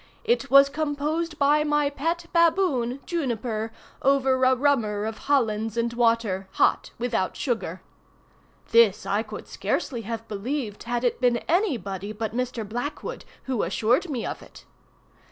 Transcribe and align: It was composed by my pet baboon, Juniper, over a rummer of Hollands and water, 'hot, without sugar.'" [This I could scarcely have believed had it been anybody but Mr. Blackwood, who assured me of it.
It 0.23 0.49
was 0.49 0.67
composed 0.67 1.37
by 1.37 1.63
my 1.63 1.91
pet 1.91 2.25
baboon, 2.33 3.01
Juniper, 3.05 3.71
over 4.01 4.43
a 4.43 4.55
rummer 4.55 5.05
of 5.05 5.19
Hollands 5.29 5.77
and 5.77 5.93
water, 5.93 6.47
'hot, 6.53 6.89
without 6.97 7.37
sugar.'" 7.37 7.83
[This 8.71 9.05
I 9.05 9.21
could 9.21 9.47
scarcely 9.47 10.01
have 10.01 10.27
believed 10.27 10.85
had 10.85 11.03
it 11.03 11.21
been 11.21 11.37
anybody 11.47 12.13
but 12.13 12.33
Mr. 12.33 12.67
Blackwood, 12.67 13.25
who 13.43 13.61
assured 13.61 14.09
me 14.09 14.25
of 14.25 14.41
it. 14.41 14.65